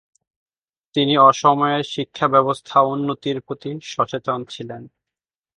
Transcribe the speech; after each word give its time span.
তিনি 0.95 1.13
অসমের 1.21 1.79
শিক্ষা 1.85 2.27
ব্যবস্থা 2.27 2.77
উন্নতির 2.85 3.37
প্রতি 3.41 3.71
সচেতন 3.83 4.39
ছিলেন। 4.45 4.81